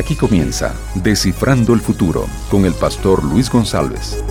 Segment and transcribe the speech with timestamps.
[0.00, 4.24] Aquí comienza Descifrando el Futuro con el pastor Luis González.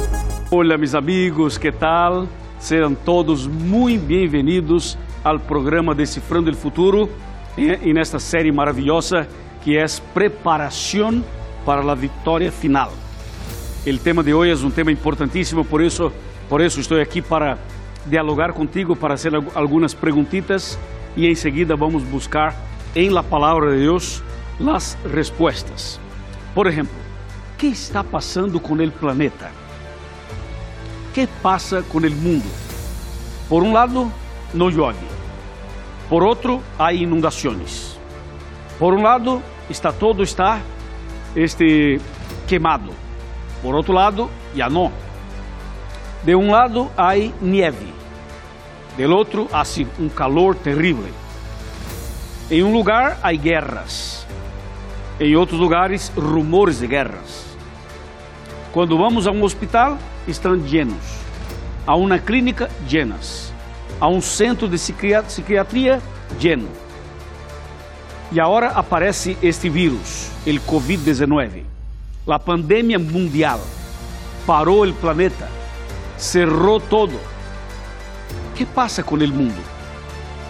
[0.49, 2.27] Hola mis amigos, ¿qué tal?
[2.57, 7.07] Sean todos muy bienvenidos al programa Descifrando el Futuro
[7.55, 9.27] en esta serie maravillosa
[9.63, 11.23] que es Preparación
[11.63, 12.89] para la Victoria Final.
[13.85, 16.11] El tema de hoy es un tema importantísimo, por eso,
[16.49, 17.59] por eso estoy aquí para
[18.09, 20.79] dialogar contigo, para hacer algunas preguntitas
[21.15, 22.55] y enseguida vamos a buscar
[22.95, 24.23] en la palabra de Dios
[24.59, 25.99] las respuestas.
[26.53, 26.97] Por ejemplo,
[27.57, 29.51] ¿qué está pasando con el planeta?
[31.13, 32.47] ¿Qué pasa con el mundo?
[33.47, 34.11] Por un lado,
[34.53, 34.99] no llueve.
[36.09, 37.97] Por otro, hay inundaciones.
[38.77, 40.59] Por un lado, está todo está
[41.35, 41.99] este
[42.47, 42.91] quemado.
[43.61, 44.91] Por outro lado, ya no.
[46.23, 47.93] De um lado há nieve,
[48.97, 49.63] del outro há
[49.99, 51.11] um calor terrível.
[52.49, 54.18] Em um lugar há guerras,
[55.19, 57.45] em outros lugares rumores de guerras.
[58.71, 61.19] Quando vamos a um hospital, estão llenos.
[61.85, 63.51] A uma clínica, llenas.
[63.99, 66.01] A um centro de psiquiatria,
[66.39, 66.69] lleno.
[68.31, 71.63] E agora aparece este vírus, o Covid-19.
[72.27, 73.59] A pandemia mundial
[74.45, 75.49] parou o planeta,
[76.15, 77.15] cerrou todo.
[77.15, 79.59] O que passa com o mundo?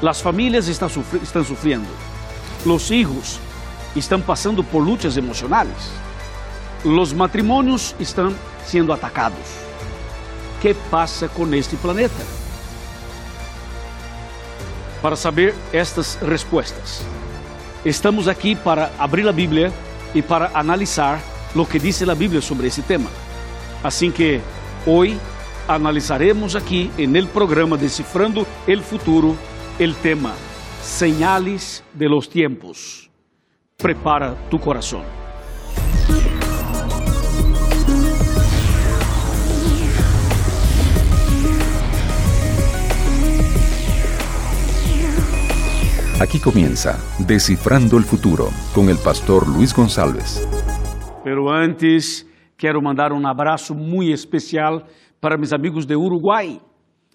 [0.06, 1.88] As famílias estão, sofrendo,
[2.66, 3.40] os hijos
[4.00, 5.92] estão passando por lutas emocionais,
[6.84, 8.34] os matrimônios estão
[8.66, 9.40] sendo atacados.
[10.58, 12.26] O que passa com este planeta?
[15.02, 17.02] Para saber estas respostas,
[17.86, 19.72] estamos aqui para abrir a Bíblia
[20.14, 21.22] e para analisar
[21.56, 23.10] lo que dice la Biblia sobre ese tema.
[23.84, 24.42] Así que
[24.86, 25.18] hoy
[25.68, 29.36] analizaremos aquí en el programa Descifrando el Futuro
[29.78, 30.34] el tema
[30.82, 33.09] Señales de los Tiempos.
[33.82, 35.04] Prepara tu corazón.
[46.20, 50.46] Aquí comienza Descifrando el Futuro con el pastor Luis González.
[51.24, 54.84] Pero antes, quero mandar um abraço muito especial
[55.22, 56.60] para meus amigos de Uruguai,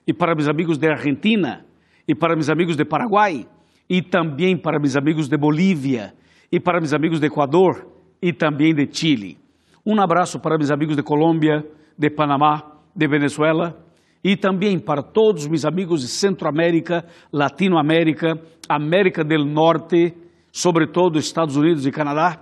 [0.06, 1.66] e para meus amigos de Argentina,
[2.08, 3.46] e para meus amigos de Paraguai,
[3.86, 6.14] e também para meus amigos de Bolívia,
[6.54, 7.84] e para meus amigos de Equador,
[8.22, 9.36] e também de Chile.
[9.84, 13.76] Um abraço para meus amigos de Colômbia, de Panamá, de Venezuela,
[14.22, 20.14] e também para todos meus amigos de Centroamérica, Latinoamérica, América do Norte,
[20.52, 22.40] sobretudo Estados Unidos e Canadá.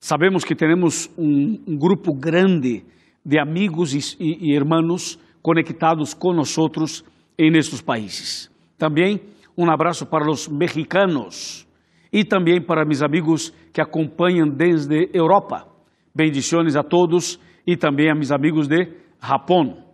[0.00, 2.86] Sabemos que temos um, um grupo grande
[3.22, 7.04] de amigos e, e, e irmãos conectados nós
[7.38, 8.50] em estes países.
[8.78, 9.20] Também
[9.58, 11.67] um abraço para os mexicanos
[12.12, 15.66] e também para meus amigos que acompanham desde Europa.
[16.14, 18.88] Bendições a todos e também a meus amigos de
[19.22, 19.84] Japão.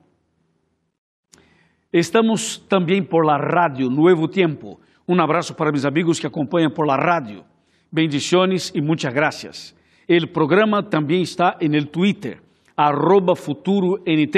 [1.93, 4.81] Estamos também por la rádio Nuevo Tiempo.
[5.09, 7.45] Um abraço para meus amigos que acompanham por la rádio.
[7.93, 9.77] Bendições e muitas graças.
[10.07, 12.43] El programa también está el Twitter,
[12.77, 14.37] arroba futuro NT,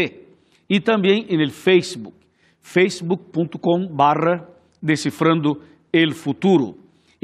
[0.69, 2.15] y también en el Facebook,
[2.61, 4.49] facebook.com barra
[4.81, 5.61] descifrando
[5.91, 6.77] el futuro.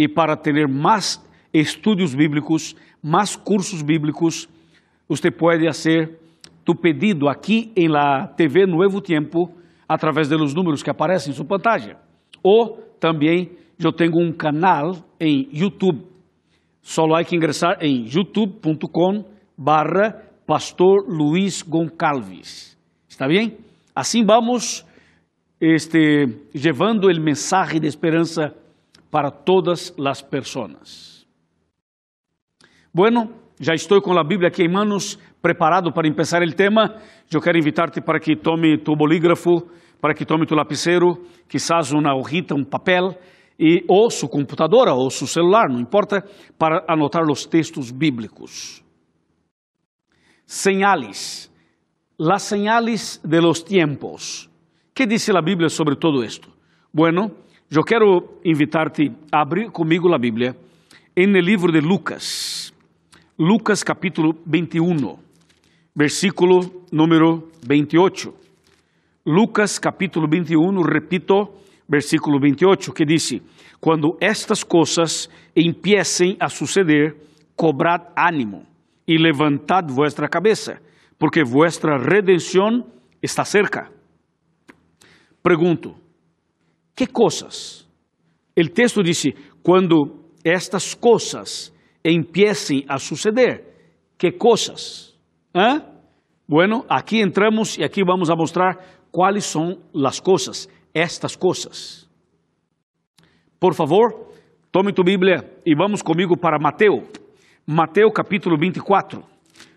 [0.02, 4.48] Y para tener más estudios bíblicos, más cursos bíblicos,
[5.06, 6.18] usted puede hacer
[6.64, 9.52] tu pedido aquí en la TV Nuevo Tiempo
[9.86, 12.00] a través de los números que aparecen en su pantalla.
[12.42, 16.04] O también yo tengo un canal en YouTube
[16.80, 19.22] Só hay que ingressar em youtube.com
[19.56, 22.76] barra Pastor Luiz Goncalves.
[23.08, 23.56] ¿Está bem?
[23.94, 24.84] Assim vamos
[25.60, 28.52] este, levando o mensaje de esperança
[29.12, 31.26] para todas as pessoas.
[32.94, 33.30] Bueno,
[33.60, 36.96] já estou com a Bíblia aqui em manos, preparado para começar o tema.
[37.30, 39.68] Eu quero invitar-te para que tome tu bolígrafo,
[40.00, 43.14] para que tome tu lapicero, quizás uma hojita, um papel
[43.60, 46.24] e, ou sua computadora ou seu celular, não importa,
[46.58, 48.82] para anotar os textos bíblicos.
[50.47, 51.53] Señales,
[52.18, 54.50] las señales de los tiempos.
[54.94, 56.48] ¿Qué dice la Biblia sobre todo esto?
[56.92, 57.42] Bueno,
[57.78, 60.54] eu quero invitar-te a abrir comigo a Bíblia
[61.16, 62.71] el livro de Lucas,
[63.39, 65.19] Lucas capítulo 21,
[65.95, 68.34] versículo número 28.
[69.24, 71.54] Lucas capítulo 21, repito,
[71.89, 73.41] versículo 28, que diz:
[73.80, 77.16] Quando estas coisas empiecem a suceder,
[77.57, 78.66] cobrad ánimo
[79.07, 80.78] e levantad vuestra cabeça,
[81.18, 82.84] porque vuestra redenção
[83.22, 83.91] está cerca.
[85.42, 86.02] Pergunto:
[86.94, 87.89] que coisas?
[88.59, 91.72] O texto disse: quando estas coisas
[92.04, 93.71] empiecem a suceder.
[94.18, 95.18] Que coisas?
[95.54, 95.80] ¿Ah?
[96.47, 98.77] Bueno, aqui entramos e aqui vamos a mostrar
[99.10, 102.09] quais são as coisas, estas coisas.
[103.59, 104.33] Por favor,
[104.71, 107.04] tome tu Bíblia e vamos comigo para Mateus.
[107.66, 109.22] Mateus capítulo 24.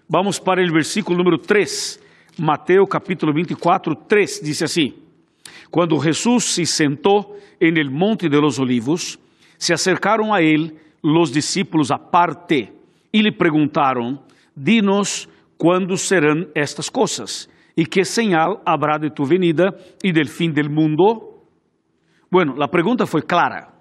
[0.10, 2.00] Vamos para o versículo número 3.
[2.38, 4.94] Mateus capítulo 24, 3 diz assim:
[5.72, 9.20] Quando Jesus se sentou en el monte de los olivos,
[9.58, 12.74] se acercaram a ele los discípulos aparte
[13.14, 14.20] e lhe perguntaram:
[14.56, 20.52] Dinos quando serão estas coisas e que señal habrá de tu venida e del fim
[20.52, 21.44] del mundo?
[22.32, 23.74] Bueno, a pergunta foi clara.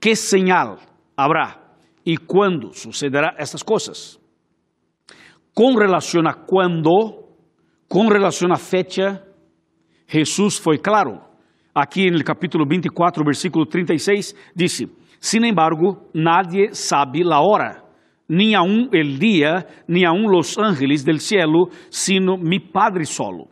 [0.00, 0.78] Que señal
[1.16, 1.60] habrá
[2.04, 4.20] e quando sucederá estas coisas?
[5.54, 7.24] Com relação a quando,
[7.88, 9.23] com relação a fecha,
[10.14, 11.20] Jesus foi claro.
[11.74, 14.86] Aqui no capítulo 24, versículo 36, disse:
[15.18, 17.82] Sin embargo, nadie sabe la hora,
[18.28, 23.48] ni aun el día, ni aun los ángeles del cielo, sino mi Padre solo.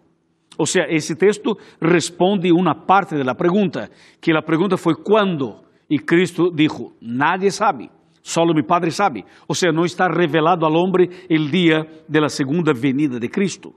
[0.57, 5.99] Ou seja, esse texto responde uma parte da pergunta, que a pergunta foi quando, e
[5.99, 7.91] Cristo dijo, nadie sabe,
[8.23, 9.25] solo mi Padre sabe.
[9.49, 13.75] Ou seja, não está revelado ao homem o dia da segunda venida de Cristo.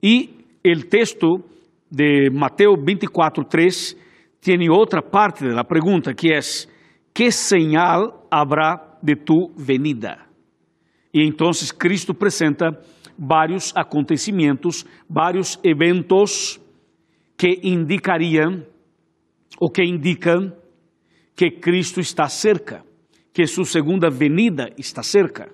[0.00, 1.55] E o texto
[1.90, 3.96] de Mateus 24, 3
[4.40, 6.38] tem outra parte da pergunta, que é,
[7.12, 10.18] que señal habrá de tu venida?
[11.12, 12.78] E então Cristo apresenta
[13.18, 16.60] vários acontecimentos, vários eventos
[17.36, 18.64] que indicariam
[19.58, 20.52] ou que indicam
[21.34, 22.84] que Cristo está cerca,
[23.32, 25.50] que sua segunda venida está cerca.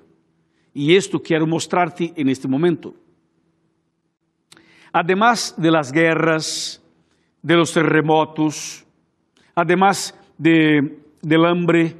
[0.74, 2.94] E isto quero mostrar-te neste momento.
[4.92, 6.82] Además de las guerras,
[7.42, 8.84] de los terremotos,
[9.54, 11.96] además de, del hambre,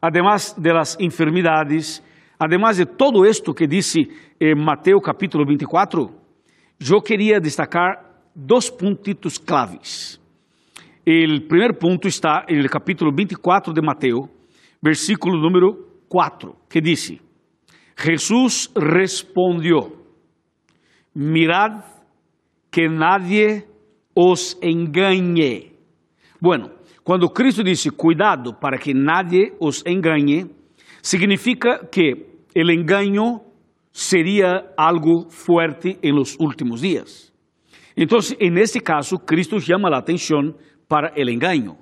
[0.00, 2.02] además de las enfermedades,
[2.38, 4.08] además de todo esto que dice
[4.40, 6.10] en Mateo capítulo 24,
[6.78, 10.20] yo quería destacar dos puntitos claves.
[11.04, 14.28] El primer punto está el capítulo 24 de Mateo,
[14.80, 15.76] versículo número
[16.08, 17.20] 4, que dice,
[17.96, 20.05] Jesús respondió,
[21.16, 21.82] mirad
[22.70, 23.64] que nadie
[24.14, 25.72] os engane.
[26.38, 26.70] Bueno,
[27.02, 30.44] quando Cristo disse cuidado para que nadie os engane,
[31.00, 33.42] significa que o engano
[33.92, 37.32] seria algo fuerte em los últimos dias.
[37.96, 40.54] Então, en este caso, Cristo chama a atenção
[40.86, 41.78] para o engano.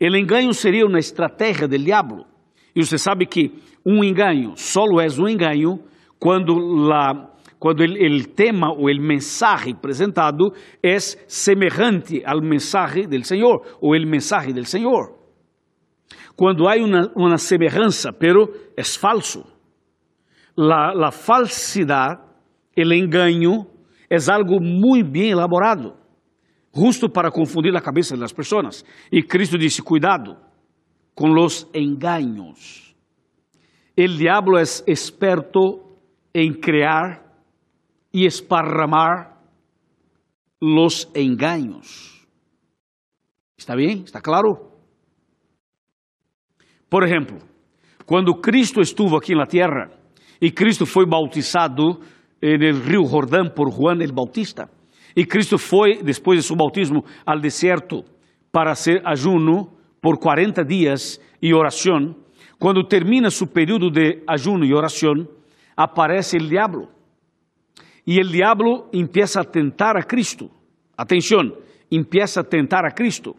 [0.00, 2.26] O engano seria uma estratégia do diabo.
[2.74, 3.52] E você sabe que
[3.86, 5.78] um engano solo é um engano
[6.18, 7.35] quando la
[7.66, 14.06] quando o tema ou o mensagem apresentado é semelhante ao mensagem do Senhor ou o
[14.06, 15.18] mensagem do Senhor.
[16.36, 16.76] Quando há
[17.16, 19.44] uma, semelhança, pero é falso.
[20.56, 22.20] La, la falsidade,
[22.78, 23.66] o engano,
[24.08, 25.94] é algo muito bem elaborado,
[26.72, 28.84] justo para confundir a cabeça das pessoas.
[29.10, 30.36] E Cristo disse: cuidado
[31.16, 32.94] com os engaños.
[33.98, 35.82] O diabo é experto
[36.32, 37.25] em criar
[38.16, 39.36] e esparramar
[40.58, 42.26] los engaños.
[43.58, 44.04] ¿Está bien?
[44.06, 44.72] ¿Está claro?
[46.88, 47.36] Por ejemplo,
[48.06, 49.90] quando Cristo estuvo aqui na terra
[50.40, 52.00] e Cristo foi bautizado
[52.40, 54.70] no rio Jordão por Juan el Bautista,
[55.14, 58.02] e Cristo foi, depois de seu bautismo, ao deserto
[58.50, 62.16] para ser ajuno por 40 dias e oração,
[62.58, 65.28] quando termina seu período de ajuno e oração,
[65.76, 66.95] aparece o diabo
[68.06, 70.48] e o diabo empieza a tentar a Cristo.
[70.96, 71.56] Atenção,
[71.90, 73.34] empieza a tentar a Cristo.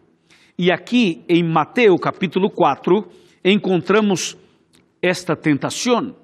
[0.58, 3.06] E aqui em Mateus capítulo 4
[3.44, 4.36] encontramos
[5.00, 6.14] esta tentação.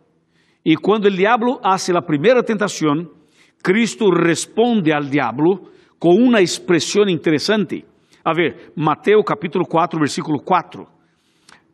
[0.65, 3.09] E quando o diabo hace a primeira tentação,
[3.63, 7.85] Cristo responde ao diabo com uma expressão interessante.
[8.25, 10.87] A ver, Mateus capítulo 4, versículo 4.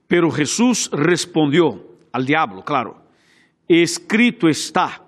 [0.07, 1.81] Pero Jesús respondió
[2.13, 2.97] al diablo, claro,
[3.69, 5.01] escrito está,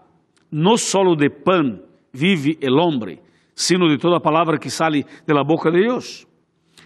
[0.53, 1.83] no solo de pan
[2.13, 3.21] vive el hombre,
[3.55, 6.27] sino de toda palavra que sale de la boca de Deus.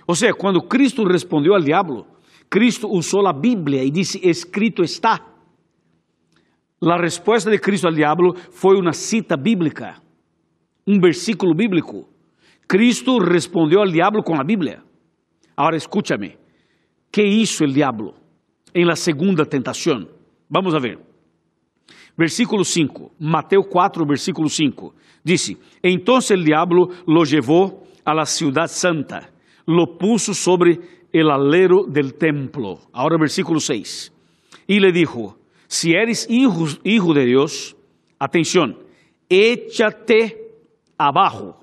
[0.06, 2.06] Ou seja, quando Cristo respondeu ao diabo,
[2.48, 5.20] Cristo usou a Bíblia e disse: Escrito está.
[6.80, 10.00] A resposta de Cristo ao diabo foi uma cita bíblica,
[10.86, 12.08] um versículo bíblico.
[12.68, 14.82] Cristo respondeu ao diabo com a Bíblia.
[15.56, 16.36] Agora escúchame,
[17.10, 18.14] que hizo o diabo
[18.72, 20.06] em la segunda tentação?
[20.48, 21.00] Vamos a ver.
[22.16, 24.94] Versículo 5, Mateus 4, versículo 5.
[25.22, 29.30] Dice, entonces el diablo lo llevó a la ciudad santa,
[29.66, 30.78] lo puso sobre
[31.12, 32.78] el alero del templo.
[32.92, 34.12] Ahora versículo 6.
[34.66, 37.76] y le dijo, si eres hijo, hijo de Dios,
[38.18, 38.78] atención,
[39.28, 40.36] échate
[40.96, 41.60] abajo,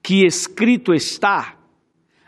[0.00, 1.58] que escrito está,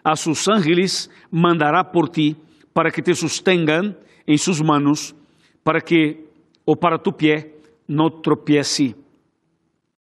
[0.05, 2.37] a sus ángeles mandará por ti
[2.75, 5.15] para que te sostengan en sus manos,
[5.63, 6.24] para que,
[6.65, 7.57] o para tu pie,
[7.87, 8.95] no tropiece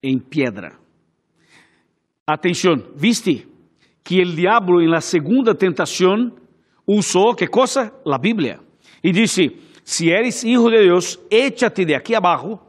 [0.02, 0.78] en piedra.
[2.26, 3.46] Atención, ¿viste
[4.02, 6.34] que el diablo en la segunda tentación
[6.86, 7.92] usó, ¿qué cosa?
[8.04, 8.60] La Biblia.
[9.02, 12.60] Y dice, si eres hijo de Dios, échate de aquí abajo,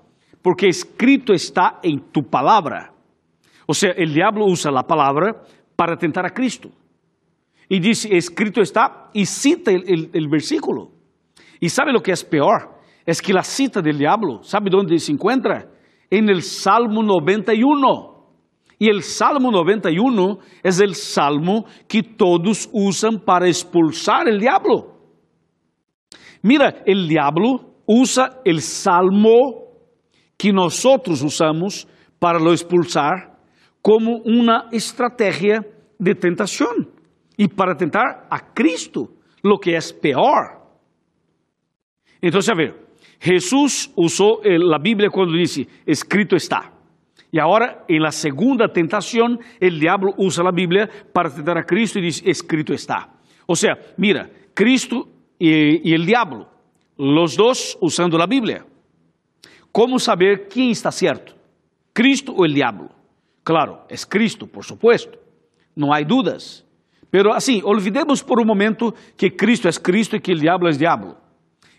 [0.41, 2.93] porque escrito está en tu palabra.
[3.65, 5.41] O sea, el diablo usa la palabra
[5.75, 6.69] para tentar a Cristo.
[7.67, 10.91] Y dice, escrito está, y cita el, versículo.
[11.59, 12.74] Y sabe lo que es peor?
[13.05, 15.69] Es que la cita del diablo, ¿sabe dónde se encuentra?
[16.09, 18.15] En el Salmo 91.
[18.79, 24.95] Y el Salmo 91 es el salmo que todos usan para expulsar el diablo.
[26.41, 29.65] Mira, el diablo usa el salmo
[30.37, 31.87] que nosotros usamos
[32.19, 33.39] para lo expulsar
[33.81, 35.65] como una estrategia
[35.97, 36.91] de tentación
[37.37, 39.09] y para tentar a Cristo,
[39.41, 40.61] lo que es peor.
[42.21, 42.84] Entonces, a ver,
[43.25, 46.71] Jesús usó la Biblia cuando dice, escrito está.
[47.31, 51.97] Y ahora, en la segunda tentación, el diablo usa la Biblia para tentar a Cristo
[51.97, 53.09] y dice, escrito está.
[53.47, 56.47] O sea, mira, Cristo y, y el diablo,
[56.99, 58.63] los dos usando la Biblia.
[59.71, 61.33] ¿Cómo saber quién está cierto?
[61.93, 62.91] ¿Cristo o el diablo?
[63.43, 65.17] Claro, es Cristo, por supuesto.
[65.73, 66.63] No hay dudas.
[67.09, 70.77] Pero así, olvidemos por un momento que Cristo es Cristo y que el diablo es
[70.77, 71.24] diablo.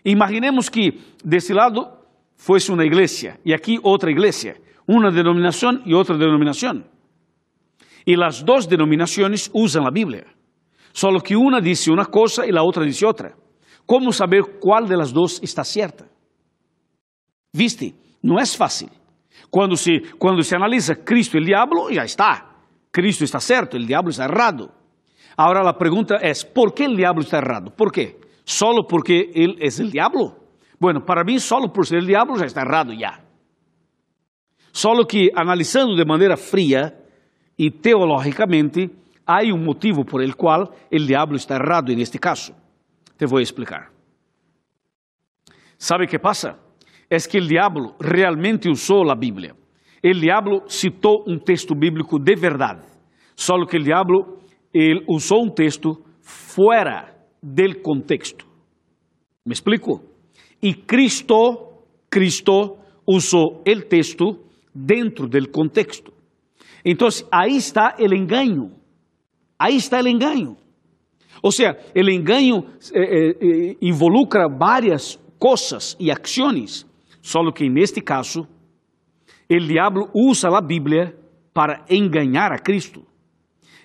[0.03, 5.93] Imaginemos que de ese lado fuese una iglesia y aquí otra iglesia, una denominación y
[5.93, 6.85] otra denominación.
[8.05, 10.25] Y las dos denominaciones usan la Biblia,
[10.93, 13.35] solo que una dice una cosa y la otra dice otra.
[13.85, 16.05] ¿Cómo saber cuál de las dos está cierta?
[17.53, 18.89] Viste, no es fácil.
[19.49, 22.45] Cuando se, cuando se analiza Cristo y el diablo, ya está.
[22.91, 24.71] Cristo está certo, el diablo está errado.
[25.37, 27.73] Ahora la pregunta es, ¿por qué el diablo está errado?
[27.75, 28.19] ¿Por qué?
[28.47, 30.37] ¿Solo porque él es el diablo?
[30.79, 33.21] Bueno, para mí solo por ser el diablo ya está errado ya.
[34.71, 36.97] Solo que analizando de manera fría
[37.57, 38.89] y teológicamente,
[39.25, 42.55] hay un motivo por el cual el diablo está errado en este caso.
[43.17, 43.89] Te voy a explicar.
[45.75, 46.57] ¿Sabe qué pasa?
[47.09, 49.53] Es que el diablo realmente usó la Biblia.
[50.01, 52.81] El diablo citó un texto bíblico de verdad.
[53.35, 54.37] Solo que diablo
[54.71, 57.16] él usó un texto fuera
[57.53, 58.45] del contexto.
[59.45, 60.03] ¿Me explico?
[60.59, 66.11] Y Cristo, Cristo usó el texto dentro del contexto.
[66.83, 68.69] Entonces, ahí está el engaño.
[69.57, 70.57] Ahí está el engaño.
[71.41, 76.85] O sea, el engaño eh, eh, involucra varias cosas y acciones,
[77.21, 78.47] solo que en este caso,
[79.47, 81.13] el diablo usa la Biblia
[81.53, 83.06] para engañar a Cristo.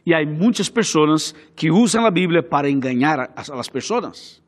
[0.05, 4.43] Y hay muchas personas que usan la Biblia para engañar a, las personas.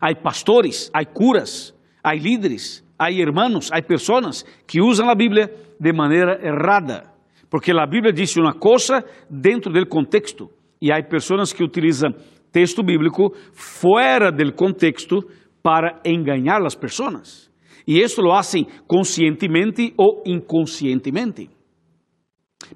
[0.00, 5.92] Hay pastores, hay curas, hay líderes, hay hermanos, hay personas que usan la Biblia de
[5.92, 7.14] manera errada.
[7.48, 10.50] Porque la Biblia dice una cosa dentro del contexto.
[10.78, 12.14] Y hay personas que utilizan
[12.50, 15.20] texto bíblico fuera del contexto
[15.60, 17.50] para engañar a las personas.
[17.84, 21.50] Y esto lo hacen conscientemente o inconscientemente.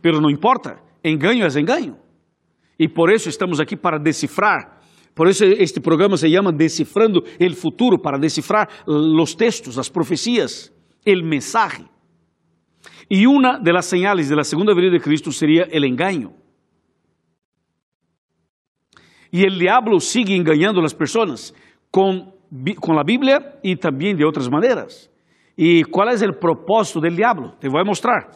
[0.00, 1.98] Pero no importa, Engaño es engaño.
[2.78, 4.80] Y por eso estamos aquí para descifrar.
[5.12, 10.72] Por eso este programa se llama Descifrando el Futuro, para descifrar los textos, las profecías,
[11.04, 11.84] el mensaje.
[13.08, 16.32] Y una de las señales de la segunda venida de Cristo sería el engaño.
[19.30, 21.54] Y el diablo sigue engañando a las personas
[21.90, 22.32] con,
[22.80, 25.10] con la Biblia y también de otras maneras.
[25.54, 27.56] ¿Y cuál es el propósito del diablo?
[27.60, 28.30] Te voy a mostrar.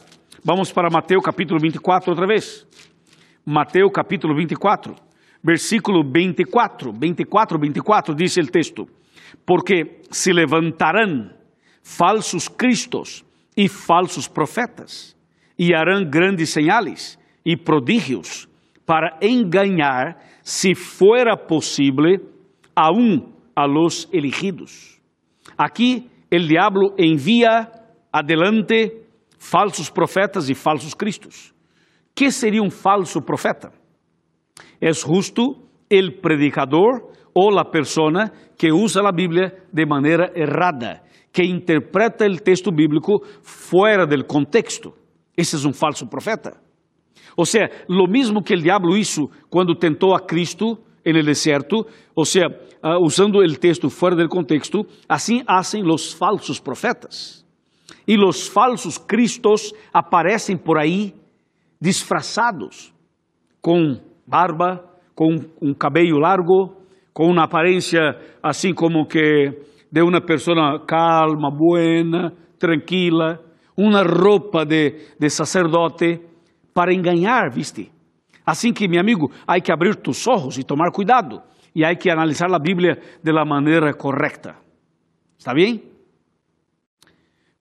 [0.45, 2.64] Vamos para Mateus capítulo 24 outra vez.
[3.45, 4.95] Mateus capítulo 24,
[5.42, 8.87] versículo 24, 24, 24, diz o texto:
[9.45, 11.30] Porque se levantarão
[11.83, 13.25] falsos cristos
[13.57, 15.16] e falsos profetas,
[15.59, 18.49] e harão grandes señales e prodígios
[18.87, 22.21] para enganar, se fuera possível,
[22.76, 25.00] aún a los elegidos.
[25.57, 27.73] Aqui, el diablo envia
[28.12, 29.08] adelante
[29.38, 31.54] falsos profetas e falsos cristos.
[32.18, 33.71] que seria um falso profeta?
[34.80, 41.00] É justo el predicador ou a persona que usa a Bíblia de maneira errada,
[41.33, 44.92] que interpreta o texto bíblico fora del contexto.
[45.37, 46.61] Esse é um falso profeta.
[47.37, 51.87] Ou seja, lo mesmo que o diabo hizo quando tentou a Cristo en el desierto,
[52.16, 57.47] o sea, uh, usando el texto fuera del contexto, así hacen los falsos profetas.
[58.07, 61.14] Y los falsos cristos aparecen por ahí
[61.80, 62.92] disfrazados,
[63.61, 66.76] com barba, com um cabelo largo,
[67.12, 68.00] com uma aparência
[68.42, 73.40] assim como que de uma pessoa calma, buena, tranquila,
[73.76, 76.21] uma roupa de, de sacerdote
[76.75, 77.90] para enganar, viste?
[78.45, 81.42] Assim que, meu amigo, há que abrir tus olhos e tomar cuidado.
[81.75, 84.57] E há que analisar a Bíblia de la maneira correta.
[85.38, 85.83] ¿Está bem?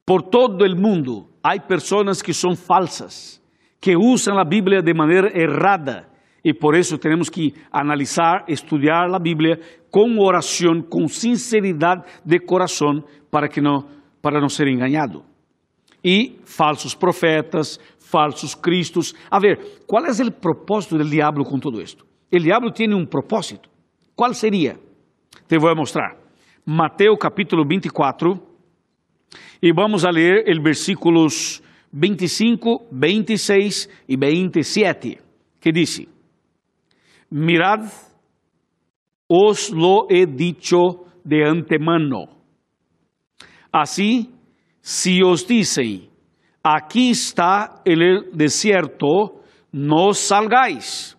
[0.08, 3.44] Por todo o mundo há pessoas que são falsas,
[3.82, 6.08] que usam a Bíblia de maneira errada.
[6.42, 9.60] E por isso temos que analisar, estudar a Bíblia
[9.92, 13.86] com oração, com sinceridade de coração, para que não
[14.22, 15.26] para não ser enganado.
[16.02, 19.14] E falsos profetas, falsos cristos.
[19.30, 22.06] A ver, qual é o propósito do diabo com todo isto?
[22.34, 23.70] O diabo tem um propósito.
[24.16, 24.80] Qual seria?
[25.50, 26.16] Te vou mostrar.
[26.66, 28.47] Mateus capítulo 24,
[29.62, 35.18] e vamos a ler os versículos 25, 26 e 27,
[35.60, 36.02] que diz:
[37.32, 37.88] Mirad,
[39.28, 42.30] os lo he dicho de antemano.
[43.72, 44.32] Así,
[44.82, 46.10] si os dicen,
[46.64, 49.42] aquí está el desierto,
[49.72, 51.18] no salgáis.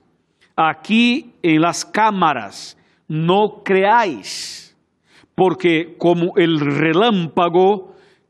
[0.57, 4.77] Aquí en las cámaras, no creáis.
[5.35, 7.88] Porque como el relámpago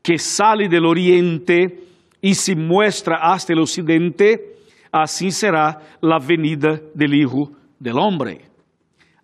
[0.09, 1.83] que sale del oriente
[2.19, 4.55] y se muestra hasta el occidente,
[4.91, 8.41] así será la venida del Hijo del Hombre.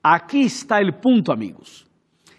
[0.04, 1.88] Aquí está el punto, amigos.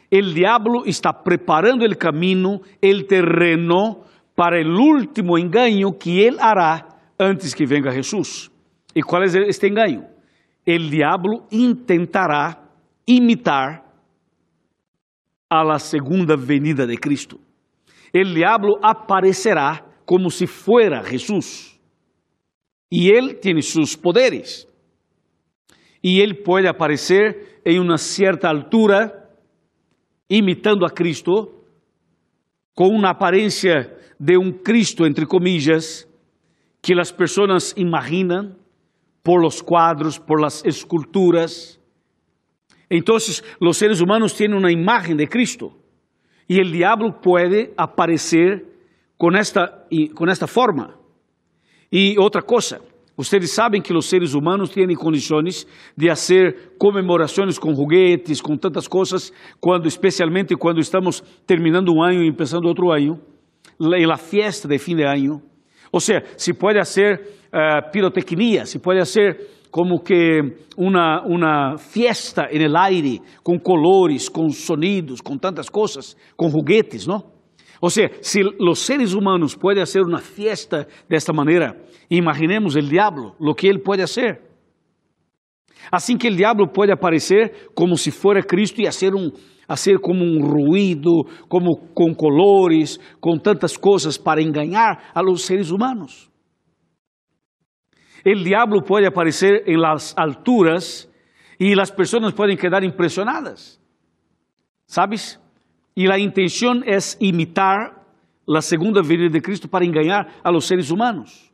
[0.08, 4.04] El diablo está preparando el camino, el terreno
[4.36, 6.86] para el último engaño que él hará
[7.18, 8.52] antes que venga Jesús.
[8.94, 10.04] ¿Y cuál es este engaño?
[10.64, 12.62] El diablo intentará
[13.06, 13.82] imitar
[15.48, 17.40] a la segunda venida de Cristo.
[18.18, 21.78] El diablo aparecerá como si fuera Jesús.
[22.88, 24.66] Y él tiene sus poderes.
[26.00, 29.28] Y él puede aparecer en una cierta altura
[30.30, 31.62] imitando a Cristo,
[32.74, 36.08] com uma aparência de um Cristo, entre comillas,
[36.80, 38.56] que as pessoas imaginam
[39.22, 41.78] por los quadros, por las esculturas.
[42.90, 45.85] Então, os seres humanos têm uma imagem de Cristo
[46.48, 48.64] e o diabo pode aparecer
[49.18, 50.94] com esta, com esta forma.
[51.90, 52.80] E outra coisa,
[53.18, 58.86] Ustedes sabem que os seres humanos têm condições de fazer comemorações com juguetes, com tantas
[58.86, 63.18] coisas, quando, especialmente quando estamos terminando um ano e começando outro ano,
[63.96, 65.40] em la fiesta de fim de ano.
[65.90, 70.40] Ou seja, se pode fazer uh, pirotecnia, se pode fazer como que
[70.78, 77.06] uma, uma fiesta en el aire, com colores, com sonidos, com tantas coisas, com juguetes,
[77.06, 77.22] não?
[77.78, 81.76] Ou seja, se os seres humanos podem fazer uma fiesta desta maneira,
[82.10, 84.40] imaginemos o diabo, o que ele pode fazer.
[85.92, 89.30] Assim que o diabo pode aparecer como se fora Cristo e fazer um,
[89.68, 95.70] fazer como um ruído, como com colores, com tantas coisas para enganar a los seres
[95.70, 96.30] humanos.
[98.26, 101.08] O diabo pode aparecer em las alturas
[101.60, 103.80] e as pessoas podem quedar impressionadas.
[104.84, 105.40] ¿Sabes?
[105.94, 108.04] Y la intención es imitar
[108.44, 111.52] la segunda venida de Cristo para engañar a los seres humanos.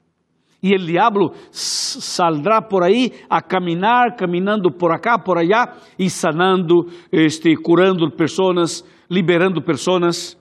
[0.63, 6.87] Y el diablo saldrá por ahí a caminar, caminando por acá, por allá, y sanando,
[7.11, 10.39] este, curando personas, liberando personas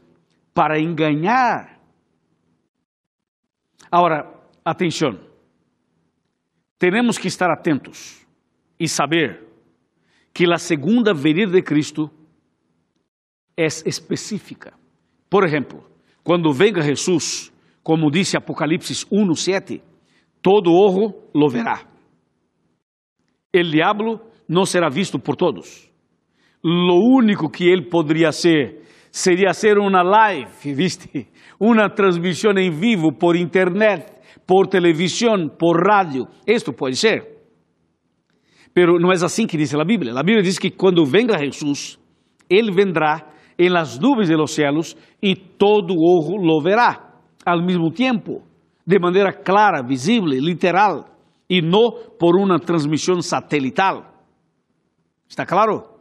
[0.53, 1.79] para engañar.
[3.89, 4.31] Ahora,
[4.63, 5.30] atención,
[6.81, 8.25] tenemos que estar atentos
[8.75, 9.47] y saber
[10.33, 12.09] que la segunda venida de Cristo
[13.55, 14.73] é específica.
[15.29, 15.87] Por exemplo,
[16.23, 19.79] quando venga Jesus, como disse Apocalipse 1:7,
[20.41, 21.87] todo ojo lo verá.
[23.53, 25.87] El diablo não será visto por todos.
[26.63, 31.27] Lo único que ele poderia ser seria ser uma live, ¿viste?
[31.59, 34.11] Uma transmissão em vivo por internet,
[34.51, 36.27] por televisão, por rádio.
[36.45, 37.25] Isto pode ser.
[38.73, 40.11] Pero não é assim que diz a Bíblia.
[40.11, 41.97] A Bíblia diz que quando venga Jesus,
[42.49, 47.91] ele vendrá en las nubes de los cielos y todo ojo lo verá al mismo
[47.91, 48.43] tiempo,
[48.85, 51.05] de manera clara, visible, literal,
[51.47, 54.03] y no por una transmisión satelital.
[55.29, 55.97] ¿Está claro?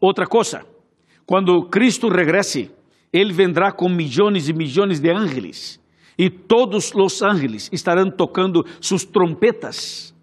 [0.00, 0.64] Otra cosa,
[1.26, 2.70] cuando Cristo regrese,
[3.12, 5.82] Él vendrá con millones y millones de ángeles,
[6.16, 10.14] y todos los ángeles estarán tocando sus trompetas.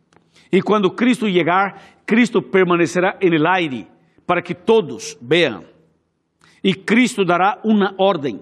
[0.50, 3.88] Y cuando Cristo llegar, Cristo permanecerá en el aire
[4.26, 5.66] para que todos vean.
[6.62, 8.42] Y Cristo dará una orden,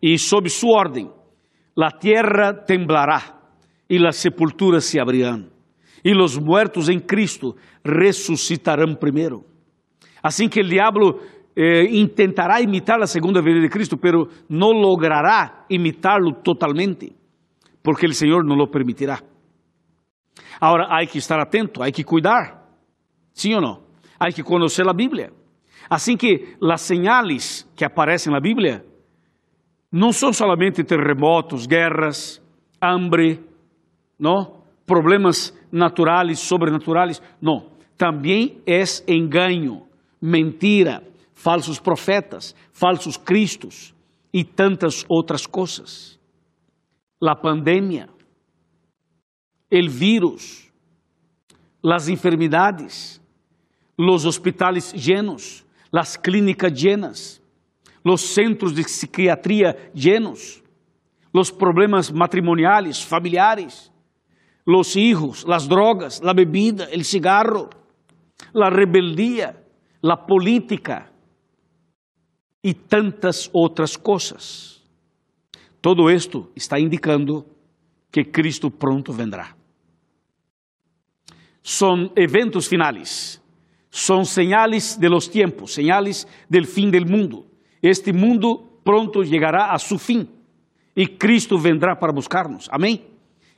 [0.00, 1.10] y sob su orden
[1.76, 3.38] la tierra temblará
[3.86, 5.50] y las sepulturas se abrirán,
[6.02, 9.44] y los muertos en Cristo resucitarán primero.
[10.22, 11.20] Assim que o diabo
[11.56, 17.12] eh, intentará imitar a segunda venida de Cristo, pero não logrará imitarlo totalmente,
[17.82, 19.18] porque o Senhor não lo permitirá.
[20.60, 22.62] Agora, há que estar atento, há que cuidar,
[23.32, 23.82] sim ou não?
[24.18, 25.32] Há que conhecer a Bíblia.
[25.88, 28.84] Assim que as señales que aparecem na Bíblia
[29.90, 32.42] não são somente terremotos, guerras,
[32.82, 33.40] hambre,
[34.18, 34.56] não?
[34.86, 37.66] problemas naturais, sobrenaturais, não.
[37.98, 39.82] Também é engano,
[40.22, 41.02] mentira,
[41.36, 43.94] falsos profetas, falsos cristos
[44.32, 46.18] e tantas outras coisas.
[47.22, 48.08] A pandemia,
[49.70, 50.72] o vírus,
[51.84, 53.20] as enfermidades,
[53.98, 57.42] os hospitais llenos, as clínicas llenas,
[58.02, 60.62] os centros de psiquiatria llenos,
[61.32, 63.92] os problemas matrimoniais, familiares,
[64.66, 67.68] os hijos, as drogas, a bebida, o cigarro,
[68.54, 69.62] a rebeldia,
[70.02, 71.14] a política
[72.66, 74.82] e tantas outras coisas.
[75.80, 77.46] Todo esto está indicando
[78.10, 79.54] que Cristo pronto vendrá.
[81.62, 83.40] São eventos finais,
[83.88, 87.46] são señales de los tiempos, señales del fin del mundo.
[87.80, 90.26] Este mundo pronto chegará a su fim
[90.96, 92.68] e Cristo vendrá para buscar-nos.
[92.72, 93.06] Amém?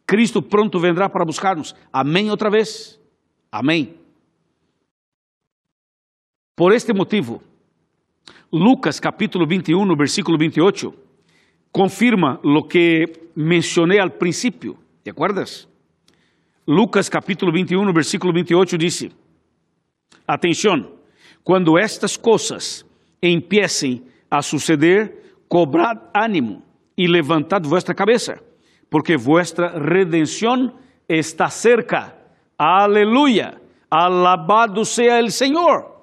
[0.04, 1.74] Cristo pronto vendrá para buscar-nos.
[1.90, 3.00] Amém outra vez?
[3.50, 3.96] Amém.
[6.54, 7.42] Por este motivo,
[8.50, 10.94] Lucas capítulo 21, versículo 28,
[11.70, 14.76] confirma lo que mencioné al principio.
[15.02, 15.68] ¿Te acuerdas?
[16.64, 19.12] Lucas capítulo 21, versículo 28 dice,
[20.26, 20.90] atención,
[21.42, 22.86] cuando estas cosas
[23.20, 26.62] empiecen a suceder, cobrad ánimo
[26.96, 28.40] y levantad vuestra cabeza,
[28.88, 30.74] porque vuestra redención
[31.06, 32.16] está cerca.
[32.56, 33.60] Aleluya.
[33.90, 35.96] Alabado sea el Señor.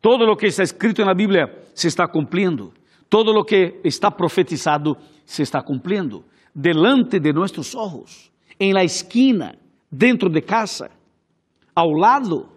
[0.00, 2.74] Todo lo que está escrito en la Biblia se está cumpliendo.
[3.08, 6.24] Todo lo que está profetizado se está cumpliendo.
[6.52, 9.56] Delante de nuestros ojos, en la esquina,
[9.90, 10.90] dentro de casa,
[11.74, 12.52] ao lado,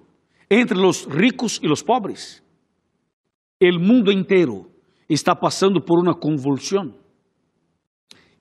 [0.50, 2.44] entre los ricos y los pobres.
[3.60, 4.68] El mundo inteiro
[5.08, 6.94] está passando por uma convulsão.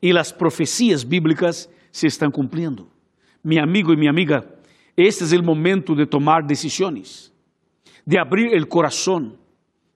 [0.03, 2.89] E as profecias bíblicas se estão cumprindo.
[3.45, 4.45] Meu amigo e minha amiga,
[4.97, 7.33] este é o momento de tomar decisões
[8.05, 9.37] de abrir el corazón,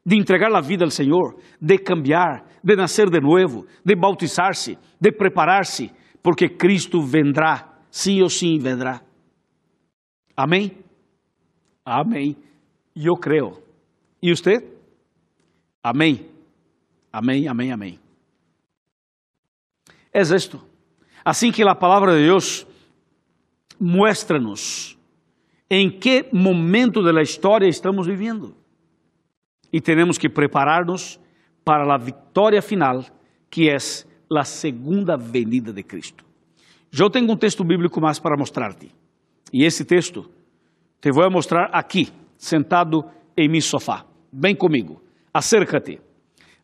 [0.07, 5.11] de entregar la vida al Señor, de cambiar, de nacer de nuevo, de bautizarse, de
[5.11, 5.91] prepararse,
[6.23, 9.03] porque Cristo vendrá, sí o sí vendrá.
[10.37, 10.79] Amém?
[11.85, 12.37] Amém.
[12.95, 13.61] Eu creio.
[14.23, 14.65] E você?
[15.83, 16.31] Amém.
[17.13, 17.99] Amém, amém, amém.
[20.13, 20.65] É isto.
[21.25, 22.65] Assim que a palavra de Deus
[23.81, 24.97] muestra-nos
[25.69, 28.55] em que momento da história estamos vivendo.
[29.73, 31.21] E temos que preparar-nos
[31.65, 33.05] para a vitória final,
[33.51, 36.25] que é a segunda venida de Cristo.
[36.99, 38.91] Eu tenho um texto bíblico mais para mostrar-te.
[39.53, 40.31] E esse texto
[41.01, 43.05] te vou mostrar aqui, sentado
[43.37, 44.05] em meu sofá.
[44.33, 45.03] Vem comigo.
[45.33, 46.01] Acércate.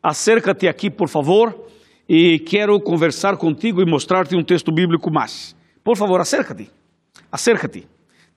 [0.01, 1.67] Acércate aqui, por favor,
[2.09, 5.55] e quero conversar contigo e mostrar-te um texto bíblico mais.
[5.83, 6.69] Por favor, acércate.
[7.31, 7.87] Acércate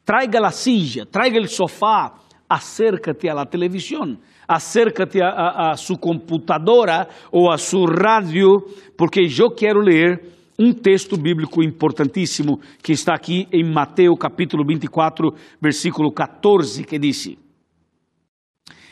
[0.07, 2.15] traiga la silla, traiga el sofá,
[2.49, 8.65] acércate a la televisión, acércate a, a, a, su computadora ou a su radio,
[8.97, 10.23] porque eu quero ler
[10.59, 17.37] um texto bíblico importantíssimo que está aqui em Mateus capítulo 24, versículo 14, que diz: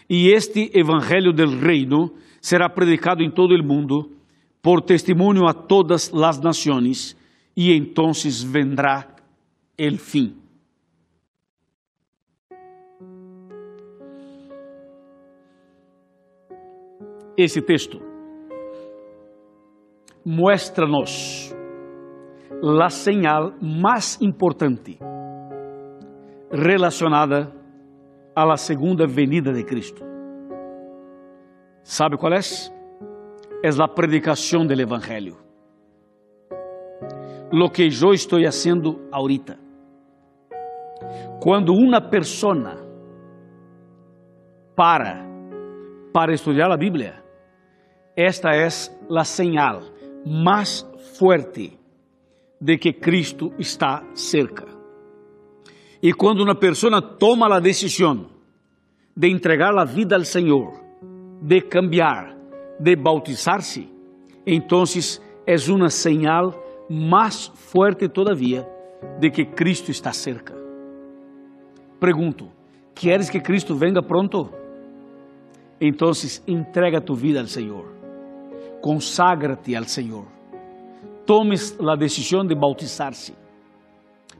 [0.08, 4.10] E este evangelho del reino será predicado em todo o mundo
[4.60, 7.16] por testemunho a todas as nações,
[7.56, 9.14] e entonces vendrá
[9.78, 10.43] el fim.
[17.36, 18.00] Esse texto
[20.24, 21.54] mostra-nos
[22.62, 24.98] a señal mais importante
[26.50, 27.52] relacionada
[28.34, 30.02] à segunda venida de Cristo.
[31.82, 32.38] ¿Sabe qual é?
[33.62, 35.36] É a predicação do Evangelho.
[37.52, 39.58] Lo que eu estou fazendo ahorita.
[41.42, 42.76] Quando uma persona
[44.74, 45.24] para
[46.12, 47.23] para estudar a Bíblia,
[48.16, 49.83] esta é a señal
[50.27, 50.87] mais
[51.18, 51.79] fuerte
[52.61, 54.66] de que Cristo está cerca.
[56.03, 58.27] E quando uma pessoa toma a decisão
[59.16, 60.72] de entregar a vida ao Senhor,
[61.42, 62.37] de cambiar,
[62.79, 63.88] de bautizar-se,
[64.46, 64.85] então
[65.46, 66.53] é uma señal
[66.90, 68.66] mais forte todavia
[69.18, 70.55] de que Cristo está cerca.
[72.00, 72.48] Pergunto:
[72.94, 74.50] queres que Cristo venga pronto?
[75.81, 76.11] Então
[76.46, 77.93] entrega tu vida ao Senhor,
[78.84, 80.26] consagra-te ao Senhor,
[81.24, 83.34] tomes a decisão de bautizar-se,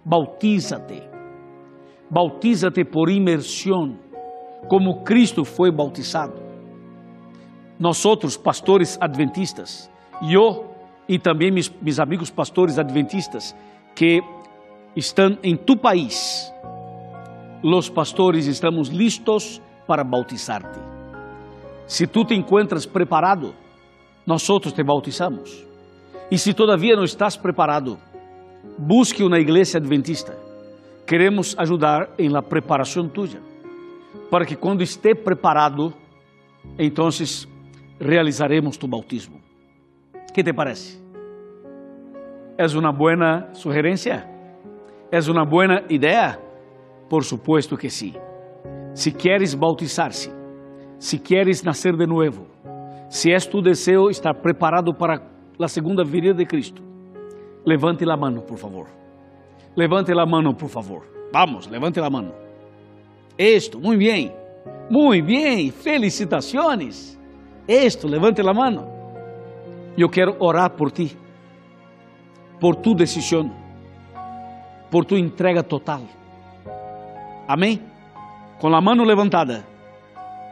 [0.05, 1.03] bautízate,
[2.11, 3.97] bautízate por imersão,
[4.69, 6.35] como Cristo foi bautizado.
[7.81, 10.71] Nós outros pastores adventistas, eu
[11.09, 13.57] e também meus, amigos pastores adventistas
[13.95, 14.21] que
[14.95, 16.53] estão em tu país,
[17.63, 20.81] los pastores estamos listos para bautizar-te.
[21.87, 23.64] Se tu te encuentras preparado,
[24.27, 25.65] nós outros te bautizamos.
[26.31, 27.99] E se todavia não estás preparado,
[28.79, 30.37] busque uma igreja adventista.
[31.07, 33.41] Queremos ajudar em la preparação tuya,
[34.31, 35.93] para que quando esteja preparado,
[36.79, 37.09] então
[38.01, 39.41] realizaremos tu bautismo.
[40.33, 41.01] Que te parece?
[42.57, 44.27] É uma boa sugerência?
[45.13, 46.39] É uma boa ideia?
[47.09, 48.15] Por supuesto que sim.
[48.95, 50.33] Si queres bautizar-se,
[50.99, 52.47] si queres nascer de novo,
[53.15, 55.23] se é tu desejo estar preparado para
[55.61, 56.83] a segunda vinda de Cristo,
[57.65, 58.89] levante a mão, por favor.
[59.77, 61.07] Levante a mão, por favor.
[61.33, 62.35] Vamos, levante a mão.
[63.39, 64.33] Esto, muito bem.
[64.91, 67.17] Muito bem, felicitações.
[67.69, 68.85] Esto, levante a mão.
[69.97, 71.17] Eu quero orar por ti,
[72.59, 73.49] por tu decisão,
[74.91, 76.03] por tu entrega total.
[77.47, 77.81] Amém?
[78.59, 79.65] Com a mão levantada,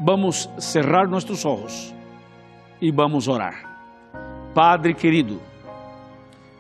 [0.01, 1.93] vamos cerrar nossos olhos
[2.83, 3.55] e vamos orar.
[4.55, 5.41] Padre querido,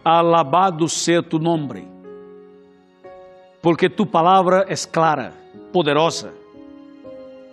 [0.02, 1.86] alabado seja tu nome,
[3.60, 5.34] porque tu palavra é clara,
[5.70, 6.32] poderosa,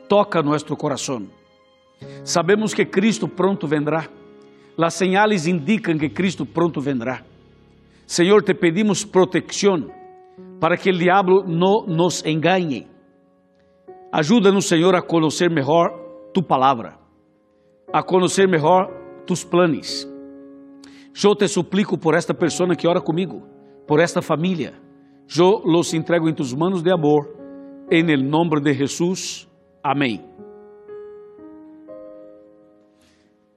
[0.07, 1.27] toca nosso coração.
[2.23, 4.07] Sabemos que Cristo pronto vendrá
[4.79, 7.21] Las señales indican que Cristo pronto vendrá.
[8.05, 9.91] Senhor, te pedimos proteção
[10.57, 12.87] para que o diabo não nos engane.
[14.09, 15.91] Ajuda-nos, Senhor, a conhecer melhor
[16.33, 16.97] tu palavra,
[17.91, 18.87] a conhecer melhor
[19.25, 20.07] tus planos.
[21.23, 23.41] Eu te suplico por esta pessoa que ora comigo,
[23.87, 24.73] por esta família.
[25.37, 27.27] Eu los entrego em tus manos de amor,
[27.91, 29.47] em nome de Jesus.
[29.83, 30.23] Amém.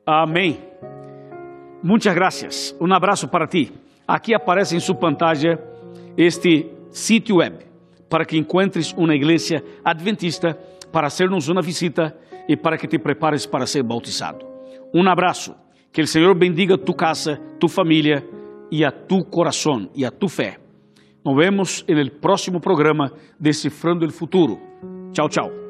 [0.05, 0.59] Amém.
[1.83, 2.77] Muchas gracias.
[2.81, 3.73] Um abraço para ti.
[4.07, 5.59] Aqui aparece em sua pantalla
[6.16, 7.59] este sítio web
[8.09, 10.59] para que encontres uma igreja adventista
[10.92, 12.14] para hacernos uma visita
[12.48, 14.46] e para que te prepares para ser bautizado.
[14.94, 15.55] Um abraço.
[15.92, 18.26] Que o Senhor bendiga tu casa, tu família
[18.70, 20.57] e a tu coração e a tu fé.
[21.24, 24.59] Nos vemos no próximo programa Decifrando o Futuro.
[25.12, 25.62] Tchau, tchau.